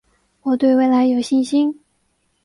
[0.41, 1.79] 我对未来有信心